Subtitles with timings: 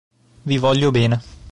[0.43, 1.21] Vi voglio bene".